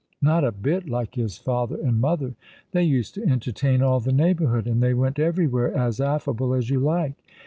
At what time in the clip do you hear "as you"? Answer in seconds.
6.55-6.79